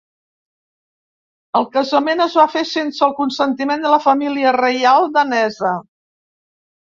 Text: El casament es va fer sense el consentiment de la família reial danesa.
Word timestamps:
El 1.59 1.65
casament 1.75 2.23
es 2.25 2.37
va 2.39 2.45
fer 2.53 2.63
sense 2.69 3.03
el 3.07 3.13
consentiment 3.19 3.85
de 3.85 3.91
la 3.95 4.01
família 4.07 4.53
reial 4.57 5.05
danesa. 5.19 5.75